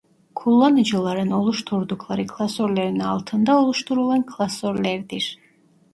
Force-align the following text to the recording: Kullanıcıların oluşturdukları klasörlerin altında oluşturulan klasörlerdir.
Kullanıcıların 0.35 1.31
oluşturdukları 1.31 2.27
klasörlerin 2.27 2.99
altında 2.99 3.57
oluşturulan 3.59 4.25
klasörlerdir. 4.25 5.37